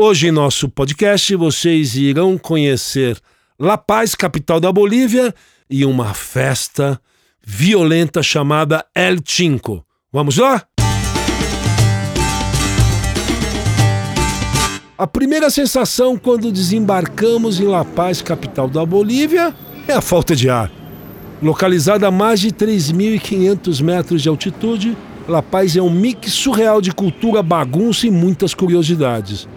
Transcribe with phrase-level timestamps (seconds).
[0.00, 3.18] Hoje em nosso podcast vocês irão conhecer
[3.58, 5.34] La Paz, capital da Bolívia,
[5.68, 7.00] e uma festa
[7.44, 9.84] violenta chamada El Cinco.
[10.12, 10.62] Vamos lá?
[14.96, 19.52] A primeira sensação quando desembarcamos em La Paz, capital da Bolívia,
[19.88, 20.70] é a falta de ar.
[21.42, 24.96] Localizada a mais de 3.500 metros de altitude,
[25.26, 29.48] La Paz é um mix surreal de cultura, bagunça e muitas curiosidades.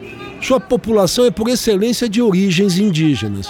[0.41, 3.47] Sua população é por excelência de origens indígenas.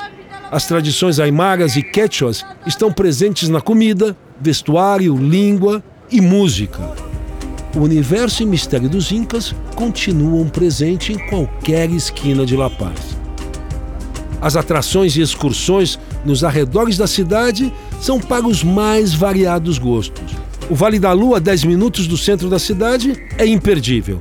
[0.52, 5.81] As tradições aimaras e quechuas estão presentes na comida, vestuário, língua
[6.12, 6.94] e música.
[7.73, 13.17] O universo e mistério dos Incas continuam presentes em qualquer esquina de La Paz.
[14.42, 20.36] As atrações e excursões nos arredores da cidade são para os mais variados gostos.
[20.70, 24.20] O Vale da Lua, 10 minutos do centro da cidade, é imperdível.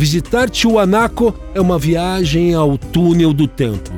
[0.00, 3.90] Visitar Tiwanaku é uma viagem ao túnel do tempo.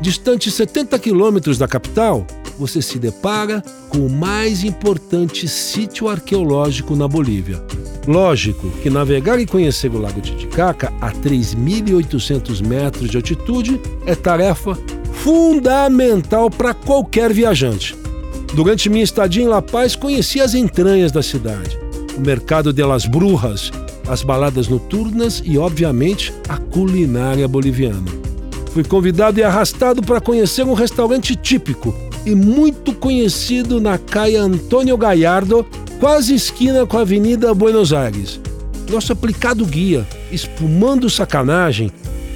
[0.00, 2.26] Distante 70 quilômetros da capital,
[2.58, 7.62] você se depara com o mais importante sítio arqueológico na Bolívia.
[8.08, 14.78] Lógico que navegar e conhecer o Lago Titicaca a 3.800 metros de altitude é tarefa
[15.12, 17.94] fundamental para qualquer viajante.
[18.54, 21.78] Durante minha estadia em La Paz, conheci as entranhas da cidade,
[22.16, 23.70] o mercado de las Brujas,
[24.08, 28.10] as baladas noturnas e, obviamente, a culinária boliviana.
[28.72, 31.94] Fui convidado e arrastado para conhecer um restaurante típico
[32.26, 35.64] e muito conhecido na caia Antônio Gallardo,
[36.00, 38.40] quase esquina com a Avenida Buenos Aires.
[38.90, 41.90] Nosso aplicado guia, espumando sacanagem,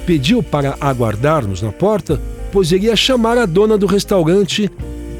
[0.05, 2.19] pediu para aguardarmos na porta,
[2.51, 4.71] pois iria chamar a dona do restaurante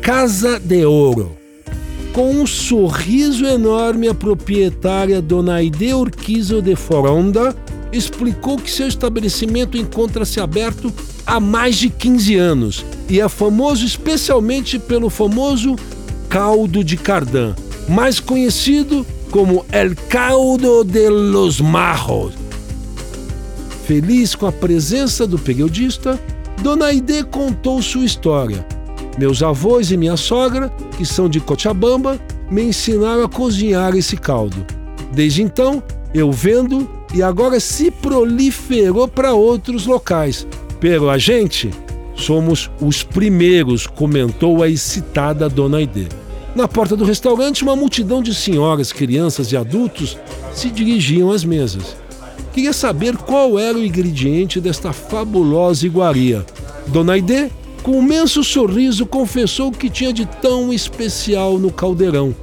[0.01, 1.38] Casa de Ouro.
[2.13, 7.55] Com um sorriso enorme, a proprietária Dona Aide Urquizo de Foronda
[7.91, 10.91] explicou que seu estabelecimento encontra-se aberto
[11.25, 15.75] há mais de 15 anos e é famoso especialmente pelo famoso
[16.27, 17.55] caldo de cardan,
[17.87, 22.33] mais conhecido como El Caldo de los Majos.
[23.85, 26.19] Feliz com a presença do periodista,
[26.61, 28.65] Dona Aide contou sua história
[29.19, 32.17] meus avós e minha sogra, que são de Cochabamba,
[32.49, 34.65] me ensinaram a cozinhar esse caldo.
[35.11, 40.47] Desde então, eu vendo e agora se proliferou para outros locais.
[40.79, 41.69] Pero a gente
[42.15, 46.07] somos os primeiros, comentou a excitada Dona Aide.
[46.55, 50.17] Na porta do restaurante, uma multidão de senhoras, crianças e adultos
[50.53, 51.97] se dirigiam às mesas.
[52.53, 56.45] Queria saber qual era o ingrediente desta fabulosa iguaria.
[56.87, 57.51] Dona Aide
[57.83, 62.35] com um imenso sorriso, confessou que tinha de tão especial no caldeirão.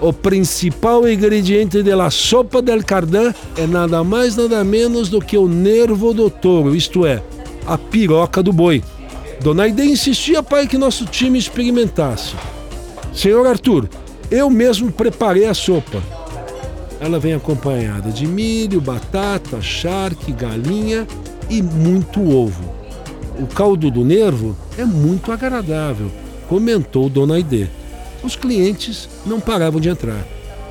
[0.00, 5.46] O principal ingrediente da sopa del cardan é nada mais nada menos do que o
[5.46, 7.22] nervo do touro, isto é,
[7.66, 8.82] a piroca do boi.
[9.40, 12.34] Dona Aide insistia para que nosso time experimentasse.
[13.14, 13.88] Senhor Arthur,
[14.30, 16.02] eu mesmo preparei a sopa.
[16.98, 21.06] Ela vem acompanhada de milho, batata, charque, galinha
[21.50, 22.71] e muito ovo.
[23.42, 26.12] O caldo do nervo é muito agradável,
[26.48, 27.68] comentou Dona Aide.
[28.22, 30.24] Os clientes não paravam de entrar.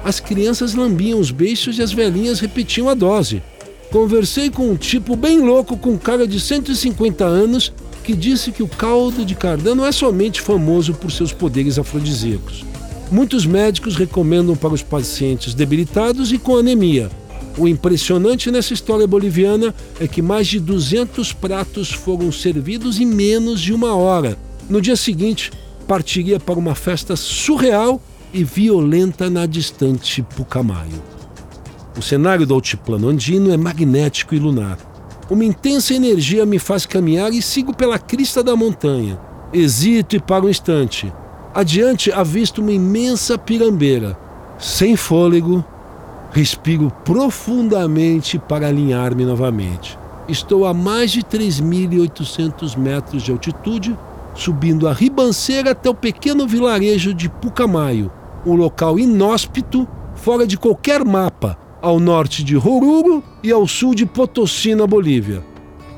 [0.06, 3.44] As crianças lambiam os beiços e as velhinhas repetiam a dose.
[3.92, 7.74] Conversei com um tipo bem louco com cara de 150 anos
[8.06, 12.64] que disse que o caldo de cardan não é somente famoso por seus poderes afrodisíacos.
[13.12, 17.12] Muitos médicos recomendam para os pacientes debilitados e com anemia,
[17.58, 23.60] o impressionante nessa história boliviana é que mais de 200 pratos foram servidos em menos
[23.60, 24.38] de uma hora.
[24.70, 25.52] No dia seguinte,
[25.88, 28.02] partiria para uma festa surreal
[28.34, 31.04] e violenta na distante Pucamayo.
[31.98, 34.78] O cenário do altiplano andino é magnético e lunar.
[35.30, 39.20] Uma intensa energia me faz caminhar e sigo pela crista da montanha.
[39.54, 41.12] Hesito e paro um instante.
[41.54, 44.18] Adiante avisto uma imensa pirambeira.
[44.58, 45.66] Sem fôlego,
[46.34, 50.00] Respiro profundamente para alinhar-me novamente.
[50.30, 53.98] Estou a mais de 3.800 metros de altitude,
[54.34, 58.10] subindo a ribanceira até o pequeno vilarejo de Pucamayo,
[58.46, 59.86] um local inóspito,
[60.16, 65.44] fora de qualquer mapa, ao norte de Oruro e ao sul de Potosí, na Bolívia.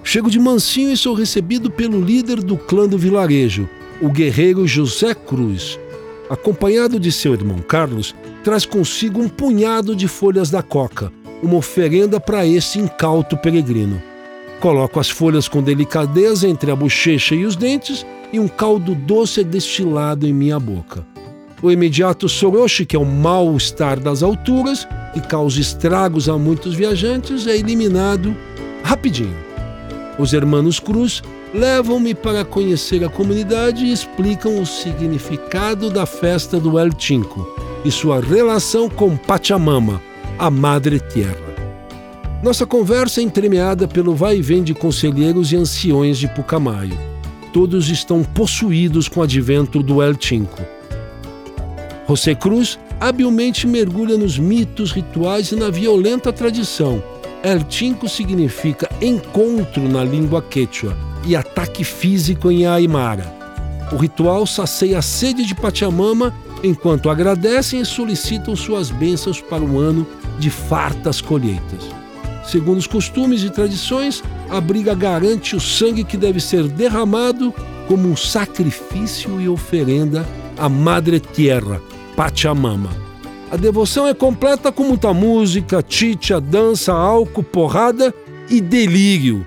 [0.04, 3.70] Chego de mansinho e sou recebido pelo líder do clã do vilarejo,
[4.02, 5.80] o guerreiro José Cruz.
[6.30, 11.12] Acompanhado de seu irmão Carlos, traz consigo um punhado de folhas da coca,
[11.42, 14.02] uma oferenda para esse incauto peregrino.
[14.60, 19.42] Coloco as folhas com delicadeza entre a bochecha e os dentes e um caldo doce
[19.42, 21.06] é destilado em minha boca.
[21.62, 27.46] O imediato soroche, que é o mal-estar das alturas e causa estragos a muitos viajantes,
[27.48, 28.36] é eliminado
[28.84, 29.36] rapidinho.
[30.18, 31.22] Os hermanos Cruz
[31.54, 37.48] levam-me para conhecer a comunidade e explicam o significado da festa do El Cinco
[37.86, 40.02] e sua relação com Pachamama,
[40.40, 41.54] a Madre Tierra.
[42.42, 46.98] Nossa conversa é entremeada pelo vai e vem de conselheiros e anciões de Pucamayo.
[47.54, 50.60] Todos estão possuídos com o advento do El Cinco.
[52.10, 57.02] José Cruz habilmente mergulha nos mitos, rituais e na violenta tradição.
[57.44, 61.13] El Cinco significa encontro na língua quechua
[61.82, 63.34] físico em Aymara.
[63.94, 69.80] O ritual sacia a sede de Pachamama enquanto agradecem e solicitam suas bênçãos para um
[69.80, 70.06] ano
[70.38, 71.86] de fartas colheitas.
[72.46, 77.54] Segundo os costumes e tradições, a briga garante o sangue que deve ser derramado
[77.88, 80.28] como um sacrifício e oferenda
[80.58, 81.82] à Madre Tierra,
[82.16, 82.90] Pachamama.
[83.52, 88.14] A devoção é completa com muita música, chicha, dança, álcool, porrada
[88.50, 89.46] e delírio.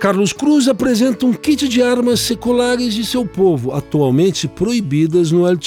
[0.00, 5.58] Carlos Cruz apresenta um kit de armas seculares de seu povo, atualmente proibidas no El.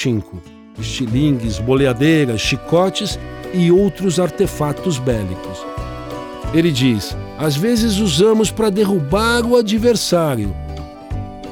[0.80, 3.20] Estilingues, boleadeiras, chicotes
[3.54, 5.64] e outros artefatos bélicos.
[6.52, 10.52] Ele diz: às vezes usamos para derrubar o adversário.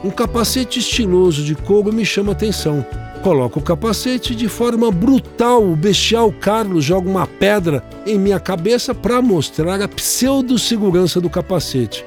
[0.03, 2.83] Um capacete estiloso de couro me chama atenção.
[3.21, 5.63] Coloco o capacete de forma brutal.
[5.63, 12.03] O bestial Carlos joga uma pedra em minha cabeça para mostrar a pseudo-segurança do capacete.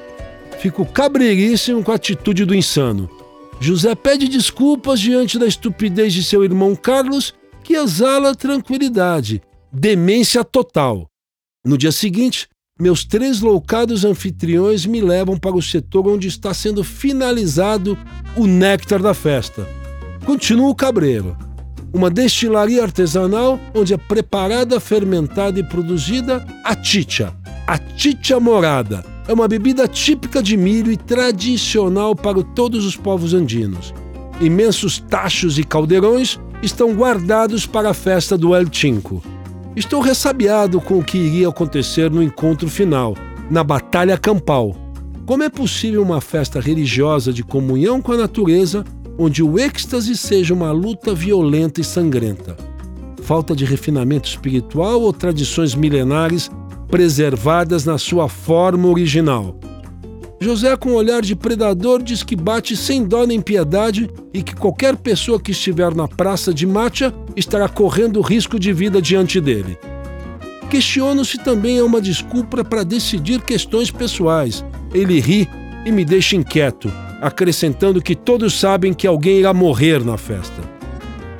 [0.65, 3.07] Fico cabreiríssimo com a atitude do insano.
[3.59, 11.05] José pede desculpas diante da estupidez de seu irmão Carlos, que exala tranquilidade, demência total.
[11.63, 12.47] No dia seguinte,
[12.79, 17.95] meus três loucados anfitriões me levam para o setor onde está sendo finalizado
[18.35, 19.69] o néctar da festa.
[20.25, 21.37] Continua o cabreiro,
[21.93, 27.37] uma destilaria artesanal onde é preparada, fermentada e produzida a chicha,
[27.67, 29.13] a chicha morada.
[29.27, 33.91] É uma bebida típica de milho e tradicional para todos os povos andinos.
[34.39, 39.23] Imensos tachos e caldeirões estão guardados para a festa do El Cinco.
[39.75, 43.15] Estou ressabiado com o que iria acontecer no encontro final,
[43.49, 44.75] na Batalha Campal.
[45.25, 48.85] Como é possível uma festa religiosa de comunhão com a natureza
[49.17, 52.55] onde o êxtase seja uma luta violenta e sangrenta?
[53.23, 56.51] Falta de refinamento espiritual ou tradições milenares
[56.95, 59.59] preservadas na sua forma original?
[60.39, 64.55] José, com um olhar de predador, diz que bate sem dó nem piedade e que
[64.55, 69.77] qualquer pessoa que estiver na praça de Macha estará correndo risco de vida diante dele.
[70.69, 74.63] Questiono se também é uma desculpa para decidir questões pessoais.
[74.93, 75.49] Ele ri
[75.85, 76.89] e me deixa inquieto,
[77.19, 80.63] acrescentando que todos sabem que alguém irá morrer na festa.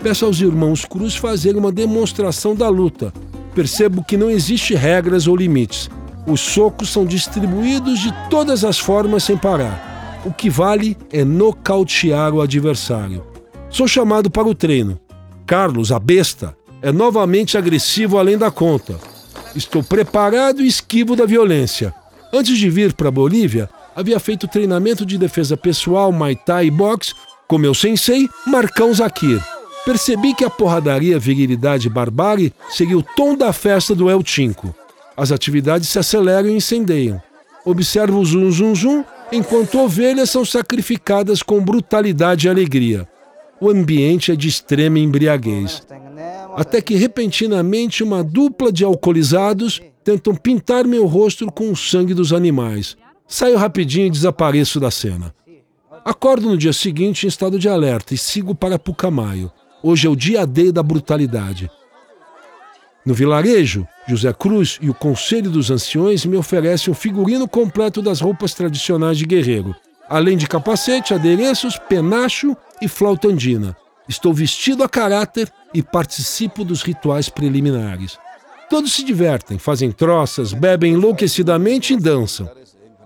[0.03, 3.13] Peço aos irmãos Cruz fazer uma demonstração da luta.
[3.55, 5.89] Percebo que não existe regras ou limites
[6.27, 10.21] os socos são distribuídos de todas as formas sem parar.
[10.25, 13.23] O que vale é nocautear o adversário.
[13.69, 14.99] Sou chamado para o treino.
[15.45, 18.95] Carlos, a besta, é novamente agressivo além da conta.
[19.55, 21.93] Estou preparado e esquivo da violência.
[22.33, 26.71] Antes de vir para a Bolívia, havia feito treinamento de defesa pessoal, Muay Thai e
[26.71, 27.13] boxe
[27.47, 29.39] com meu sensei, Marcão Zakir.
[29.85, 34.75] Percebi que a porradaria, virilidade e barbárie seguiu o tom da festa do El Cinco.
[35.15, 37.21] As atividades se aceleram e incendeiam.
[37.63, 43.07] Observo o zum zum zum enquanto ovelhas são sacrificadas com brutalidade e alegria.
[43.61, 45.83] O ambiente é de extrema embriaguez.
[46.55, 52.33] Até que repentinamente uma dupla de alcoolizados tentam pintar meu rosto com o sangue dos
[52.33, 52.97] animais.
[53.27, 55.33] Saio rapidinho e desapareço da cena.
[56.03, 59.51] Acordo no dia seguinte em estado de alerta e sigo para Pucamaio.
[59.87, 61.69] Hoje é o dia D da brutalidade.
[63.05, 68.19] No vilarejo, José Cruz e o Conselho dos Anciões me oferecem um figurino completo das
[68.19, 69.75] roupas tradicionais de guerreiro,
[70.09, 73.77] além de capacete, adereços, penacho e flauta andina.
[74.09, 78.17] Estou vestido a caráter e participo dos rituais preliminares.
[78.67, 82.49] Todos se divertem, fazem troças, bebem enlouquecidamente e dançam.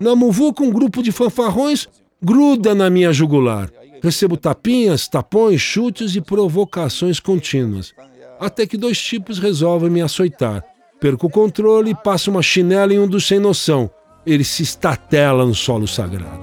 [0.00, 1.86] Na muvuca, um grupo de fanfarrões
[2.22, 3.70] gruda na minha jugular.
[4.02, 7.94] Recebo tapinhas, tapões, chutes e provocações contínuas
[8.40, 10.64] até que dois tipos resolvem me açoitar.
[10.98, 13.90] Perco o controle e passo uma chinela em um dos sem noção.
[14.26, 16.40] Ele se estatela no solo sagrado.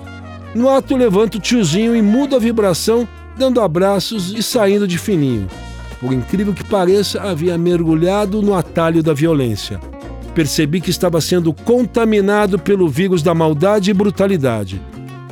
[0.54, 5.48] No ato, levanto o tiozinho e mudo a vibração, dando abraços e saindo de fininho.
[6.00, 9.80] Por incrível que pareça, havia mergulhado no atalho da violência.
[10.36, 14.82] Percebi que estava sendo contaminado pelo vírus da maldade e brutalidade.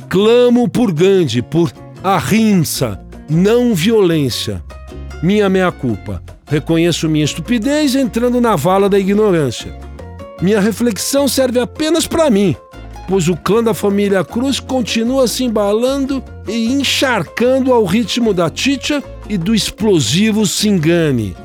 [0.08, 1.70] Clamo por Gandhi, por
[2.06, 4.62] ahimsa, não violência.
[5.24, 6.22] Minha meia-culpa.
[6.46, 9.76] Reconheço minha estupidez entrando na vala da ignorância.
[10.40, 12.54] Minha reflexão serve apenas para mim.
[13.08, 19.02] pois o clã da família Cruz continua se embalando e encharcando ao ritmo da chicha
[19.28, 21.36] e do explosivo Singane,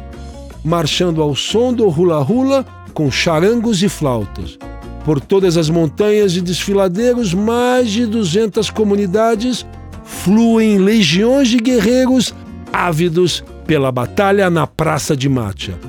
[0.64, 4.58] marchando ao som do hula-hula com charangos e flautas.
[5.06, 9.66] Por todas as montanhas e desfiladeiros, mais de 200 comunidades
[10.12, 12.36] fluem legiões de guerreiros
[12.72, 15.80] ávidos pela batalha na Praça de Mátia.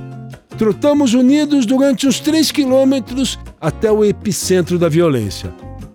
[0.56, 5.52] Trotamos unidos durante uns 3 quilômetros até o epicentro da violência.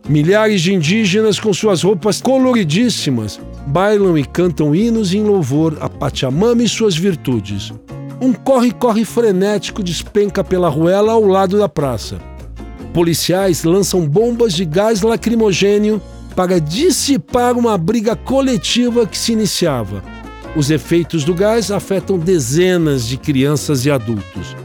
[0.07, 6.62] Milhares de indígenas com suas roupas coloridíssimas bailam e cantam hinos em louvor a Pachamama
[6.62, 7.74] e suas virtudes.
[8.22, 12.19] Um corre-corre frenético despenca pela ruela ao lado da praça.
[12.93, 16.01] Policiais lançam bombas de gás lacrimogênio
[16.38, 20.03] para dissipar uma briga coletiva que se iniciava.
[20.56, 24.56] Os efeitos do gás afetam dezenas de crianças e adultos.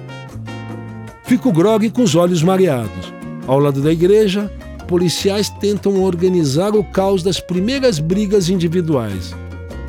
[1.25, 3.11] Fico grogue com os olhos mareados.
[3.47, 4.53] Ao lado da igreja,
[4.87, 9.35] policiais tentam organizar o caos das primeiras brigas individuais.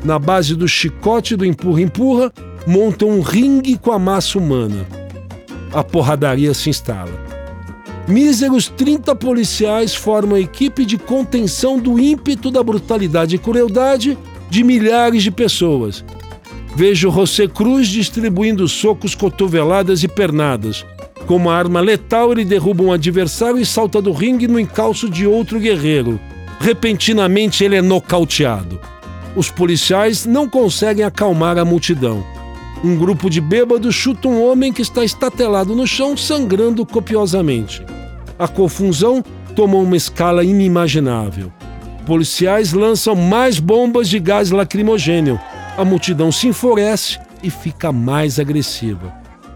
[0.02, 2.32] Na base do chicote do empurra-empurra,
[2.66, 4.86] montam um ringue com a massa humana.
[5.70, 7.23] A porradaria se instala.
[8.06, 14.18] Míseros 30 policiais formam a equipe de contenção do ímpeto da brutalidade e crueldade
[14.50, 16.04] de milhares de pessoas.
[16.76, 20.84] Vejo José Cruz distribuindo socos, cotoveladas e pernadas,
[21.26, 25.26] com uma arma letal, ele derruba um adversário e salta do ringue no encalço de
[25.26, 26.20] outro guerreiro.
[26.60, 28.78] Repentinamente, ele é nocauteado.
[29.34, 32.24] Os policiais não conseguem acalmar a multidão.
[32.84, 37.82] Um grupo de bêbados chuta um homem que está estatelado no chão, sangrando copiosamente.
[38.38, 39.24] A confusão
[39.56, 41.50] toma uma escala inimaginável.
[42.04, 45.40] Policiais lançam mais bombas de gás lacrimogênio.
[45.78, 49.14] A multidão se enfurece e fica mais agressiva.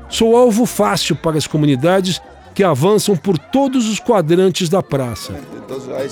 [0.08, 2.22] Sou alvo fácil para as comunidades
[2.54, 5.34] que avançam por todos os quadrantes da praça.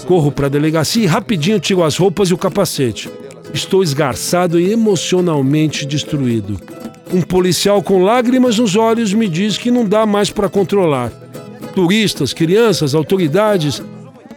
[0.06, 3.10] Corro para a delegacia e rapidinho tiro as roupas e o capacete.
[3.54, 6.60] Estou esgarçado e emocionalmente destruído.
[7.12, 11.12] Um policial com lágrimas nos olhos me diz que não dá mais para controlar.
[11.74, 13.82] Turistas, crianças, autoridades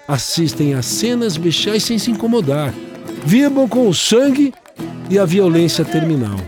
[0.07, 2.73] assistem a cenas bestiais sem se incomodar.
[3.25, 4.53] Vibram com o sangue
[5.09, 6.39] e a violência terminal.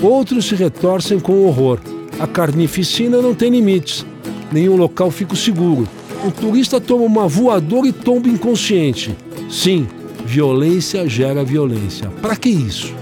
[0.00, 1.80] Outros se retorcem com horror.
[2.20, 4.06] A carnificina não tem limites.
[4.52, 5.88] Nenhum local fica seguro.
[6.24, 9.16] O turista toma uma voadora e tomba inconsciente.
[9.50, 9.86] Sim,
[10.24, 12.08] violência gera violência.
[12.22, 12.94] Para que isso?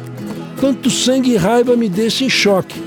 [0.62, 2.80] Tanto sangue e raiva me deixam em choque.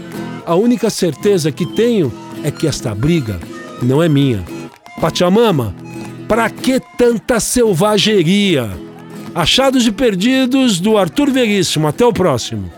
[0.45, 2.09] A única certeza que tenho
[2.41, 3.37] é que esta briga
[3.83, 4.45] não é minha.
[5.01, 5.75] Pachamama,
[6.25, 8.69] para que tanta selvageria?
[9.35, 11.85] Achados e Perdidos do Arthur Veríssimo.
[11.85, 12.71] Até o próximo.